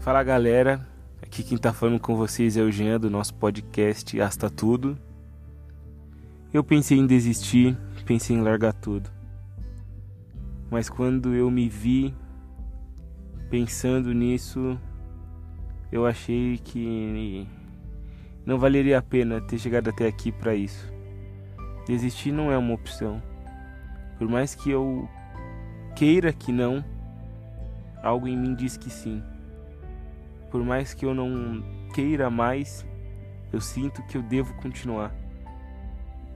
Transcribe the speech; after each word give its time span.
Fala 0.00 0.22
galera, 0.22 0.86
aqui 1.22 1.42
quem 1.42 1.56
tá 1.56 1.72
falando 1.72 1.98
com 1.98 2.14
vocês 2.14 2.56
é 2.56 2.62
o 2.62 2.70
Jean 2.70 3.00
do 3.00 3.08
nosso 3.08 3.34
podcast 3.34 4.20
Asta 4.20 4.50
Tudo. 4.50 4.98
Eu 6.52 6.62
pensei 6.62 6.98
em 6.98 7.06
desistir, 7.06 7.76
pensei 8.04 8.36
em 8.36 8.42
largar 8.42 8.74
tudo. 8.74 9.10
Mas 10.70 10.88
quando 10.88 11.34
eu 11.34 11.50
me 11.50 11.68
vi 11.68 12.14
pensando 13.48 14.12
nisso, 14.12 14.78
eu 15.90 16.06
achei 16.06 16.58
que 16.58 17.48
não 18.44 18.58
valeria 18.58 18.98
a 18.98 19.02
pena 19.02 19.40
ter 19.40 19.58
chegado 19.58 19.88
até 19.88 20.06
aqui 20.06 20.30
para 20.30 20.54
isso. 20.54 20.92
Desistir 21.86 22.30
não 22.30 22.52
é 22.52 22.58
uma 22.58 22.74
opção. 22.74 23.22
Por 24.18 24.28
mais 24.28 24.54
que 24.54 24.70
eu 24.70 25.08
queira 25.96 26.32
que 26.32 26.52
não, 26.52 26.84
algo 28.04 28.28
em 28.28 28.36
mim 28.36 28.54
diz 28.54 28.76
que 28.76 28.90
sim. 28.90 29.22
Por 30.50 30.62
mais 30.62 30.92
que 30.92 31.06
eu 31.06 31.14
não 31.14 31.64
queira 31.94 32.28
mais, 32.28 32.86
eu 33.52 33.60
sinto 33.60 34.02
que 34.02 34.16
eu 34.16 34.22
devo 34.22 34.54
continuar. 34.54 35.12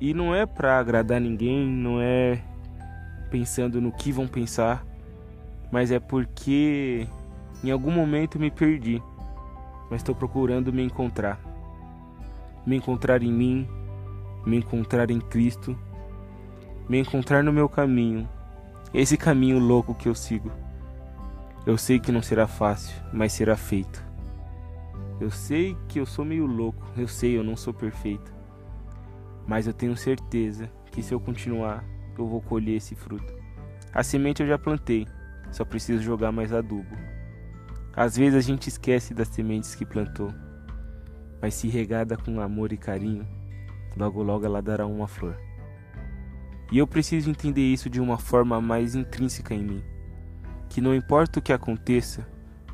E 0.00 0.12
não 0.12 0.34
é 0.34 0.44
para 0.44 0.78
agradar 0.78 1.20
ninguém, 1.20 1.66
não 1.66 2.00
é 2.00 2.40
pensando 3.30 3.80
no 3.80 3.90
que 3.90 4.12
vão 4.12 4.28
pensar, 4.28 4.84
mas 5.72 5.90
é 5.90 5.98
porque 5.98 7.08
em 7.62 7.70
algum 7.70 7.90
momento 7.90 8.38
me 8.38 8.50
perdi, 8.50 9.02
mas 9.90 10.00
estou 10.00 10.14
procurando 10.14 10.72
me 10.72 10.82
encontrar. 10.82 11.40
Me 12.66 12.76
encontrar 12.76 13.22
em 13.22 13.32
mim, 13.32 13.68
me 14.44 14.58
encontrar 14.58 15.10
em 15.10 15.20
Cristo, 15.20 15.76
me 16.88 16.98
encontrar 16.98 17.42
no 17.42 17.52
meu 17.52 17.68
caminho, 17.68 18.28
esse 18.92 19.16
caminho 19.16 19.58
louco 19.58 19.94
que 19.94 20.08
eu 20.08 20.14
sigo. 20.14 20.63
Eu 21.66 21.78
sei 21.78 21.98
que 21.98 22.12
não 22.12 22.20
será 22.20 22.46
fácil, 22.46 22.94
mas 23.10 23.32
será 23.32 23.56
feito. 23.56 24.04
Eu 25.18 25.30
sei 25.30 25.74
que 25.88 25.98
eu 25.98 26.04
sou 26.04 26.22
meio 26.22 26.44
louco, 26.44 26.86
eu 26.94 27.08
sei, 27.08 27.38
eu 27.38 27.42
não 27.42 27.56
sou 27.56 27.72
perfeito. 27.72 28.34
Mas 29.46 29.66
eu 29.66 29.72
tenho 29.72 29.96
certeza 29.96 30.70
que 30.90 31.02
se 31.02 31.14
eu 31.14 31.20
continuar, 31.20 31.82
eu 32.18 32.26
vou 32.26 32.42
colher 32.42 32.76
esse 32.76 32.94
fruto. 32.94 33.32
A 33.94 34.02
semente 34.02 34.42
eu 34.42 34.48
já 34.48 34.58
plantei, 34.58 35.06
só 35.50 35.64
preciso 35.64 36.02
jogar 36.02 36.30
mais 36.30 36.52
adubo. 36.52 36.96
Às 37.96 38.14
vezes 38.14 38.34
a 38.34 38.40
gente 38.42 38.68
esquece 38.68 39.14
das 39.14 39.28
sementes 39.28 39.74
que 39.74 39.86
plantou, 39.86 40.34
mas 41.40 41.54
se 41.54 41.68
regada 41.68 42.14
com 42.14 42.40
amor 42.42 42.72
e 42.72 42.76
carinho, 42.76 43.26
logo 43.96 44.22
logo 44.22 44.44
ela 44.44 44.60
dará 44.60 44.84
uma 44.86 45.08
flor. 45.08 45.38
E 46.70 46.76
eu 46.76 46.86
preciso 46.86 47.30
entender 47.30 47.62
isso 47.72 47.88
de 47.88 48.02
uma 48.02 48.18
forma 48.18 48.60
mais 48.60 48.94
intrínseca 48.94 49.54
em 49.54 49.64
mim, 49.64 49.84
que 50.68 50.80
não 50.80 50.94
importa 50.94 51.38
o 51.38 51.42
que 51.42 51.52
aconteça, 51.52 52.26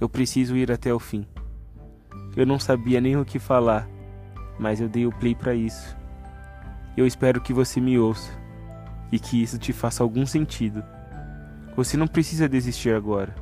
eu 0.00 0.08
preciso 0.08 0.56
ir 0.56 0.70
até 0.72 0.92
o 0.92 0.98
fim. 0.98 1.26
Eu 2.36 2.46
não 2.46 2.58
sabia 2.58 3.00
nem 3.00 3.16
o 3.16 3.24
que 3.24 3.38
falar, 3.38 3.88
mas 4.58 4.80
eu 4.80 4.88
dei 4.88 5.06
o 5.06 5.12
play 5.12 5.34
para 5.34 5.54
isso. 5.54 5.96
Eu 6.96 7.06
espero 7.06 7.40
que 7.40 7.52
você 7.52 7.80
me 7.80 7.98
ouça 7.98 8.30
e 9.10 9.18
que 9.18 9.42
isso 9.42 9.58
te 9.58 9.72
faça 9.72 10.02
algum 10.02 10.26
sentido. 10.26 10.82
Você 11.76 11.96
não 11.96 12.06
precisa 12.06 12.48
desistir 12.48 12.94
agora, 12.94 13.34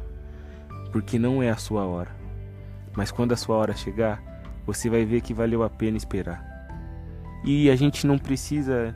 porque 0.92 1.18
não 1.18 1.42
é 1.42 1.50
a 1.50 1.56
sua 1.56 1.84
hora. 1.84 2.10
Mas 2.96 3.10
quando 3.10 3.32
a 3.32 3.36
sua 3.36 3.56
hora 3.56 3.74
chegar, 3.74 4.22
você 4.66 4.90
vai 4.90 5.04
ver 5.04 5.20
que 5.20 5.34
valeu 5.34 5.62
a 5.62 5.70
pena 5.70 5.96
esperar. 5.96 6.44
E 7.44 7.70
a 7.70 7.76
gente 7.76 8.06
não 8.06 8.18
precisa 8.18 8.92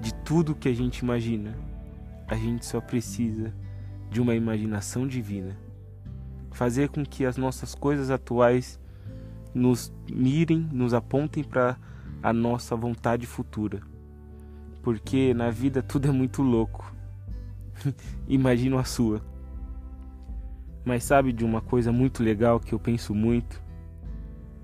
de 0.00 0.14
tudo 0.14 0.54
que 0.54 0.68
a 0.68 0.74
gente 0.74 0.98
imagina. 0.98 1.54
A 2.28 2.36
gente 2.36 2.64
só 2.64 2.80
precisa 2.80 3.52
de 4.14 4.20
uma 4.20 4.36
imaginação 4.36 5.08
divina. 5.08 5.58
Fazer 6.52 6.88
com 6.88 7.04
que 7.04 7.26
as 7.26 7.36
nossas 7.36 7.74
coisas 7.74 8.10
atuais 8.10 8.78
nos 9.52 9.92
mirem, 10.08 10.68
nos 10.70 10.94
apontem 10.94 11.42
para 11.42 11.76
a 12.22 12.32
nossa 12.32 12.76
vontade 12.76 13.26
futura. 13.26 13.82
Porque 14.84 15.34
na 15.34 15.50
vida 15.50 15.82
tudo 15.82 16.06
é 16.06 16.12
muito 16.12 16.42
louco. 16.42 16.94
Imagino 18.28 18.78
a 18.78 18.84
sua. 18.84 19.20
Mas 20.84 21.02
sabe 21.02 21.32
de 21.32 21.44
uma 21.44 21.60
coisa 21.60 21.90
muito 21.90 22.22
legal 22.22 22.60
que 22.60 22.72
eu 22.72 22.78
penso 22.78 23.12
muito? 23.12 23.60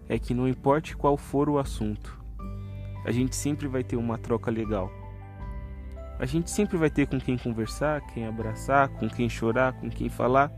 É 0.09 0.17
que 0.17 0.33
não 0.33 0.47
importe 0.47 0.97
qual 0.97 1.17
for 1.17 1.49
o 1.49 1.59
assunto, 1.59 2.23
a 3.05 3.11
gente 3.11 3.35
sempre 3.35 3.67
vai 3.67 3.83
ter 3.83 3.97
uma 3.97 4.17
troca 4.17 4.49
legal. 4.49 5.00
A 6.21 6.27
gente 6.27 6.51
sempre 6.51 6.77
vai 6.77 6.91
ter 6.91 7.07
com 7.07 7.19
quem 7.19 7.39
conversar, 7.39 8.03
quem 8.13 8.27
abraçar, 8.27 8.91
com 8.91 9.09
quem 9.09 9.27
chorar, 9.27 9.73
com 9.73 9.89
quem 9.89 10.11
falar. 10.11 10.53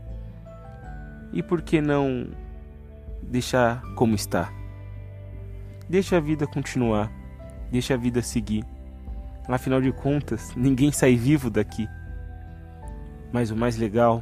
E 1.31 1.41
por 1.41 1.61
que 1.61 1.79
não 1.79 2.27
deixar 3.21 3.81
como 3.95 4.13
está. 4.13 4.51
Deixa 5.89 6.17
a 6.17 6.19
vida 6.19 6.45
continuar, 6.45 7.09
deixa 7.71 7.93
a 7.93 7.97
vida 7.97 8.21
seguir. 8.21 8.65
Afinal 9.47 9.81
de 9.81 9.93
contas, 9.93 10.53
ninguém 10.53 10.91
sai 10.91 11.15
vivo 11.15 11.49
daqui. 11.49 11.87
Mas 13.31 13.49
o 13.49 13.55
mais 13.55 13.77
legal 13.77 14.21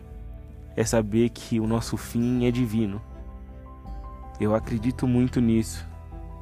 é 0.75 0.83
saber 0.83 1.29
que 1.29 1.59
o 1.59 1.65
nosso 1.65 1.97
fim 1.97 2.45
é 2.45 2.51
divino. 2.51 3.01
Eu 4.39 4.53
acredito 4.53 5.07
muito 5.07 5.41
nisso. 5.41 5.87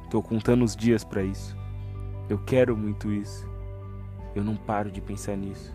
Estou 0.04 0.22
contando 0.22 0.62
os 0.62 0.76
dias 0.76 1.04
para 1.04 1.22
isso. 1.22 1.56
Eu 2.28 2.38
quero 2.38 2.76
muito 2.76 3.10
isso. 3.10 3.49
Eu 4.34 4.44
não 4.44 4.56
paro 4.56 4.90
de 4.90 5.00
pensar 5.00 5.36
nisso. 5.36 5.74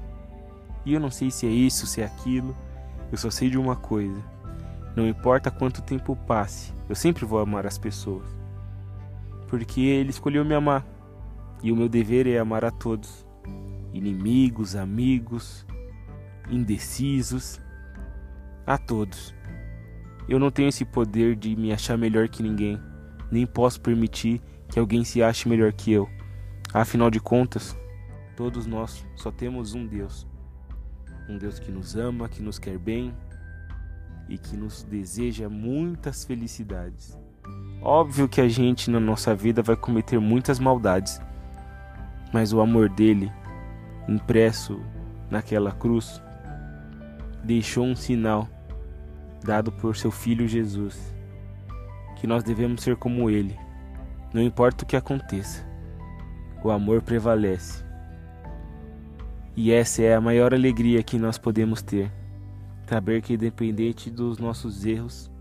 E 0.85 0.93
eu 0.93 0.99
não 0.99 1.11
sei 1.11 1.31
se 1.31 1.45
é 1.45 1.49
isso, 1.49 1.87
se 1.87 2.01
é 2.01 2.05
aquilo. 2.05 2.55
Eu 3.11 3.17
só 3.17 3.29
sei 3.29 3.49
de 3.49 3.57
uma 3.57 3.75
coisa 3.75 4.35
não 4.95 5.05
importa 5.05 5.51
quanto 5.51 5.81
tempo 5.81 6.15
passe, 6.15 6.71
eu 6.87 6.95
sempre 6.95 7.25
vou 7.25 7.39
amar 7.39 7.67
as 7.67 7.77
pessoas. 7.77 8.25
Porque 9.49 9.81
ele 9.81 10.09
escolheu 10.09 10.45
me 10.45 10.55
amar. 10.55 10.85
E 11.61 11.71
o 11.71 11.75
meu 11.75 11.89
dever 11.89 12.25
é 12.27 12.37
amar 12.37 12.63
a 12.63 12.71
todos: 12.71 13.25
inimigos, 13.93 14.75
amigos, 14.75 15.65
indecisos, 16.49 17.59
a 18.65 18.77
todos. 18.77 19.35
Eu 20.29 20.39
não 20.39 20.49
tenho 20.49 20.69
esse 20.69 20.85
poder 20.85 21.35
de 21.35 21.55
me 21.55 21.73
achar 21.73 21.97
melhor 21.97 22.29
que 22.29 22.41
ninguém, 22.41 22.79
nem 23.29 23.45
posso 23.45 23.81
permitir 23.81 24.41
que 24.69 24.79
alguém 24.79 25.03
se 25.03 25.21
ache 25.21 25.49
melhor 25.49 25.73
que 25.73 25.91
eu. 25.91 26.09
Afinal 26.73 27.11
de 27.11 27.19
contas, 27.19 27.77
todos 28.35 28.65
nós 28.65 29.05
só 29.15 29.31
temos 29.31 29.73
um 29.73 29.85
Deus. 29.85 30.27
Um 31.29 31.37
Deus 31.37 31.59
que 31.59 31.71
nos 31.71 31.95
ama, 31.95 32.29
que 32.29 32.41
nos 32.41 32.59
quer 32.59 32.77
bem, 32.77 33.13
e 34.27 34.37
que 34.37 34.57
nos 34.57 34.83
deseja 34.83 35.49
muitas 35.49 36.23
felicidades. 36.23 37.17
Óbvio 37.81 38.27
que 38.27 38.41
a 38.41 38.47
gente 38.47 38.89
na 38.89 38.99
nossa 38.99 39.35
vida 39.35 39.61
vai 39.61 39.75
cometer 39.75 40.19
muitas 40.19 40.59
maldades, 40.59 41.21
mas 42.33 42.51
o 42.51 42.59
amor 42.59 42.89
dele, 42.89 43.31
impresso 44.07 44.81
naquela 45.29 45.71
cruz, 45.71 46.21
deixou 47.43 47.85
um 47.85 47.95
sinal 47.95 48.49
dado 49.43 49.71
por 49.71 49.95
seu 49.95 50.09
filho 50.09 50.47
Jesus, 50.47 51.13
que 52.15 52.25
nós 52.25 52.43
devemos 52.43 52.81
ser 52.81 52.95
como 52.95 53.29
ele, 53.29 53.57
não 54.33 54.41
importa 54.41 54.83
o 54.83 54.87
que 54.87 54.95
aconteça, 54.95 55.63
o 56.63 56.71
amor 56.71 57.03
prevalece. 57.03 57.84
E 59.55 59.71
essa 59.71 60.01
é 60.01 60.15
a 60.15 60.21
maior 60.21 60.53
alegria 60.53 61.01
que 61.01 61.17
nós 61.17 61.37
podemos 61.37 61.81
ter 61.81 62.11
Saber 62.87 63.21
que, 63.21 63.33
independente 63.33 64.11
dos 64.11 64.37
nossos 64.37 64.85
erros, 64.85 65.31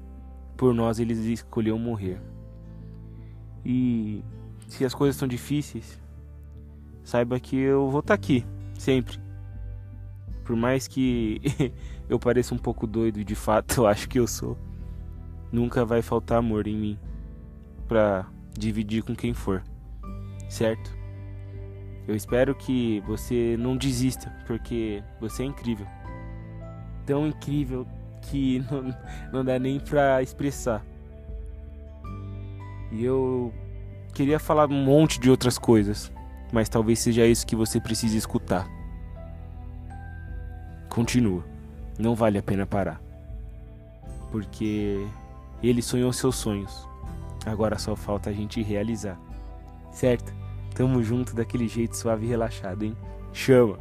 por 0.57 0.73
nós 0.73 0.99
eles 0.99 1.19
escolheu 1.19 1.79
morrer. 1.79 2.19
E 3.65 4.25
se 4.67 4.85
as 4.85 4.95
coisas 4.95 5.15
estão 5.15 5.29
difíceis, 5.29 6.01
saiba 7.03 7.39
que 7.39 7.57
eu 7.57 7.91
vou 7.91 8.01
estar 8.01 8.13
tá 8.13 8.15
aqui, 8.15 8.47
sempre. 8.79 9.19
Por 10.43 10.57
mais 10.57 10.89
que 10.89 11.41
eu 12.09 12.19
pareça 12.19 12.55
um 12.55 12.59
pouco 12.59 12.87
doido, 12.87 13.23
de 13.23 13.35
fato 13.35 13.83
eu 13.83 13.87
acho 13.87 14.09
que 14.09 14.19
eu 14.19 14.27
sou, 14.27 14.57
nunca 15.53 15.85
vai 15.85 16.01
faltar 16.01 16.39
amor 16.39 16.67
em 16.67 16.77
mim 16.77 16.99
para 17.87 18.27
dividir 18.59 19.03
com 19.03 19.15
quem 19.15 19.35
for, 19.35 19.63
certo? 20.49 20.97
Eu 22.07 22.15
espero 22.15 22.55
que 22.55 23.01
você 23.07 23.57
não 23.59 23.77
desista, 23.77 24.31
porque 24.47 25.03
você 25.21 25.43
é 25.43 25.47
incrível 25.47 25.87
tão 27.05 27.27
incrível 27.27 27.87
que 28.23 28.65
não, 28.71 28.97
não 29.33 29.45
dá 29.45 29.59
nem 29.59 29.79
pra 29.79 30.23
expressar. 30.23 30.85
E 32.91 33.05
eu 33.05 33.53
queria 34.13 34.39
falar 34.39 34.69
um 34.71 34.85
monte 34.85 35.19
de 35.19 35.31
outras 35.31 35.59
coisas, 35.59 36.13
mas 36.53 36.69
talvez 36.69 36.99
seja 37.01 37.27
isso 37.27 37.47
que 37.47 37.57
você 37.57 37.81
precise 37.81 38.17
escutar. 38.17 38.69
Continua, 40.89 41.45
não 41.99 42.15
vale 42.15 42.39
a 42.39 42.43
pena 42.43 42.65
parar. 42.65 43.01
Porque 44.31 45.05
ele 45.63 45.83
sonhou 45.83 46.13
seus 46.13 46.37
sonhos, 46.37 46.87
agora 47.45 47.79
só 47.79 47.97
falta 47.97 48.31
a 48.31 48.33
gente 48.33 48.63
realizar. 48.63 49.19
Certo? 49.91 50.33
Tamo 50.75 51.03
junto 51.03 51.35
daquele 51.35 51.69
jeito 51.69 51.97
suave 51.97 52.27
e 52.27 52.29
relaxado, 52.29 52.85
hein? 52.85 52.97
Chama! 53.33 53.79